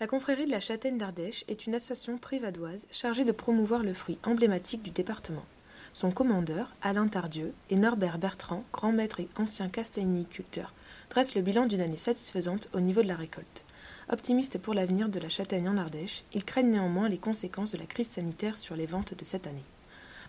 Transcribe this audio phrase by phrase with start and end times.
[0.00, 4.16] La confrérie de la Châtaigne d'Ardèche est une association privadoise chargée de promouvoir le fruit
[4.24, 5.44] emblématique du département.
[5.92, 10.72] Son commandeur, Alain Tardieu, et Norbert Bertrand, grand maître et ancien castagniculteur,
[11.10, 13.66] dressent le bilan d'une année satisfaisante au niveau de la récolte.
[14.08, 17.84] Optimistes pour l'avenir de la châtaigne en Ardèche, ils craignent néanmoins les conséquences de la
[17.84, 19.64] crise sanitaire sur les ventes de cette année.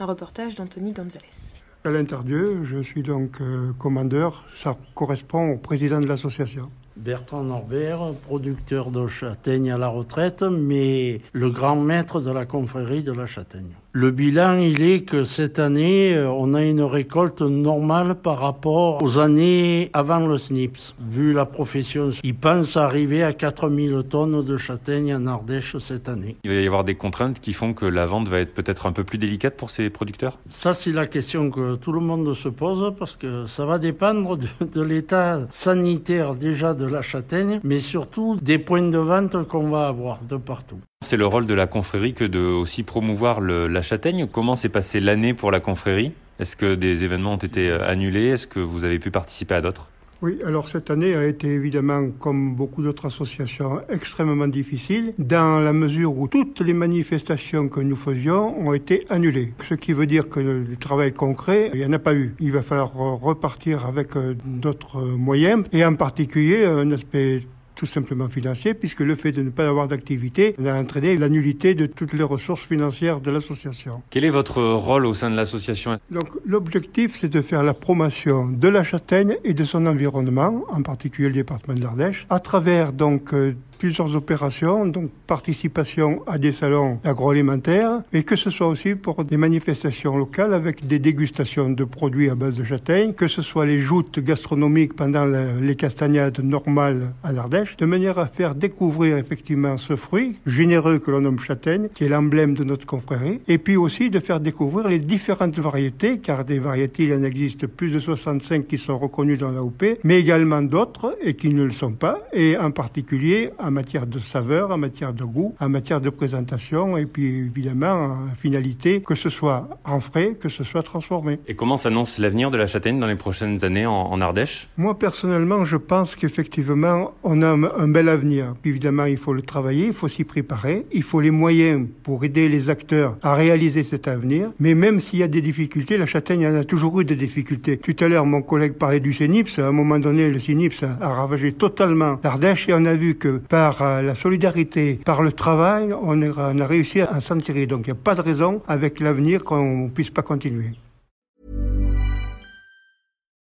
[0.00, 1.52] Un reportage d'Anthony Gonzalez.
[1.84, 6.70] Alain Tardieu, je suis donc euh, commandeur, ça correspond au président de l'association.
[6.98, 13.02] Bertrand Norbert, producteur de châtaigne à la retraite, mais le grand maître de la confrérie
[13.02, 13.70] de la châtaigne.
[13.92, 19.02] Le bilan, il est que cette année, euh, on a une récolte normale par rapport
[19.02, 20.94] aux années avant le SNIPS.
[21.00, 26.36] Vu la profession, il pense arriver à 4000 tonnes de châtaigne en Ardèche cette année.
[26.44, 28.92] Il va y avoir des contraintes qui font que la vente va être peut-être un
[28.92, 30.38] peu plus délicate pour ces producteurs?
[30.48, 34.36] Ça, c'est la question que tout le monde se pose parce que ça va dépendre
[34.36, 39.68] de, de l'état sanitaire déjà de la châtaigne, mais surtout des points de vente qu'on
[39.68, 40.78] va avoir de partout.
[41.00, 44.26] C'est le rôle de la confrérie que de aussi promouvoir la châtaigne.
[44.26, 46.12] Comment s'est passée l'année pour la confrérie?
[46.38, 48.28] Est-ce que des événements ont été euh, annulés?
[48.28, 49.88] Est-ce que vous avez pu participer à d'autres?
[50.20, 55.72] Oui, alors cette année a été évidemment, comme beaucoup d'autres associations, extrêmement difficile, dans la
[55.72, 59.52] mesure où toutes les manifestations que nous faisions ont été annulées.
[59.62, 62.34] Ce qui veut dire que le travail concret, il n'y en a pas eu.
[62.40, 67.42] Il va falloir repartir avec euh, d'autres moyens, et en particulier un aspect
[67.78, 71.74] tout simplement financier, puisque le fait de ne pas avoir d'activité a entraîné la nullité
[71.74, 74.02] de toutes les ressources financières de l'association.
[74.10, 75.96] Quel est votre rôle au sein de l'association?
[76.10, 80.82] Donc l'objectif, c'est de faire la promotion de la châtaigne et de son environnement, en
[80.82, 86.52] particulier le département de l'Ardèche, à travers donc euh, plusieurs opérations, donc participation à des
[86.52, 91.84] salons agroalimentaires, et que ce soit aussi pour des manifestations locales avec des dégustations de
[91.84, 97.12] produits à base de châtaigne, que ce soit les joutes gastronomiques pendant les castagnades normales
[97.22, 101.88] à l'Ardèche, de manière à faire découvrir effectivement ce fruit généreux que l'on nomme châtaigne,
[101.94, 106.18] qui est l'emblème de notre confrérie, et puis aussi de faire découvrir les différentes variétés,
[106.18, 110.18] car des variétés, il en existe plus de 65 qui sont reconnues dans l'AOP, mais
[110.18, 114.70] également d'autres et qui ne le sont pas, et en particulier en matière de saveur,
[114.70, 119.30] en matière de goût, en matière de présentation, et puis évidemment en finalité, que ce
[119.30, 121.38] soit en frais, que ce soit transformé.
[121.46, 124.68] Et comment s'annonce l'avenir de la châtaigne dans les prochaines années en, en Ardèche?
[124.76, 128.54] Moi personnellement, je pense qu'effectivement, on a un, un bel avenir.
[128.64, 132.48] Évidemment, il faut le travailler, il faut s'y préparer, il faut les moyens pour aider
[132.48, 134.50] les acteurs à réaliser cet avenir.
[134.58, 137.78] Mais même s'il y a des difficultés, la châtaigne en a toujours eu des difficultés.
[137.78, 139.58] Tout à l'heure, mon collègue parlait du CENIPS.
[139.58, 143.40] À un moment donné, le CENIPS a ravagé totalement l'Ardèche et on a vu que
[143.58, 147.66] par euh, la solidarité, par le travail, on a, réussi à s'en tirer.
[147.66, 150.74] Donc il n'y a pas de raison avec l'avenir qu'on ne puisse pas continuer.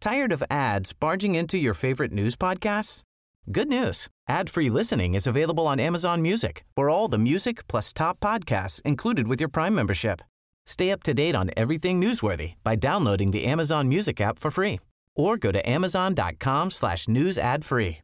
[0.00, 3.02] Tired of ads barging into your favorite news podcasts?
[3.50, 4.08] Good news.
[4.28, 9.26] Ad-free listening is available on Amazon Music for all the music plus top podcasts included
[9.26, 10.20] with your Prime membership.
[10.66, 14.78] Stay up to date on everything newsworthy by downloading the Amazon Music app for free
[15.16, 18.03] or go to amazon.com slash news ad free.